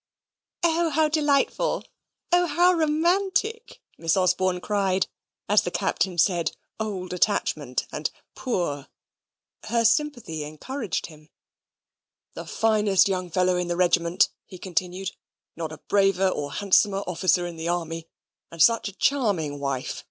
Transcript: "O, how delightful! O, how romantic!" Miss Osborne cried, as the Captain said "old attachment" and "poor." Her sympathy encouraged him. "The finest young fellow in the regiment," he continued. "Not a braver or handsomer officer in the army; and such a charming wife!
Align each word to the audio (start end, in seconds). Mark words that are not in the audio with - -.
"O, 0.63 0.89
how 0.89 1.09
delightful! 1.09 1.83
O, 2.31 2.47
how 2.47 2.73
romantic!" 2.73 3.83
Miss 3.99 4.17
Osborne 4.17 4.59
cried, 4.59 5.05
as 5.47 5.61
the 5.61 5.69
Captain 5.69 6.17
said 6.17 6.57
"old 6.79 7.13
attachment" 7.13 7.85
and 7.91 8.09
"poor." 8.33 8.87
Her 9.65 9.85
sympathy 9.85 10.41
encouraged 10.43 11.05
him. 11.05 11.29
"The 12.33 12.47
finest 12.47 13.07
young 13.09 13.29
fellow 13.29 13.57
in 13.57 13.67
the 13.67 13.75
regiment," 13.77 14.29
he 14.47 14.57
continued. 14.57 15.11
"Not 15.55 15.71
a 15.71 15.77
braver 15.87 16.29
or 16.29 16.53
handsomer 16.53 17.03
officer 17.05 17.45
in 17.45 17.55
the 17.57 17.67
army; 17.67 18.07
and 18.49 18.59
such 18.59 18.87
a 18.89 18.93
charming 18.93 19.59
wife! 19.59 19.99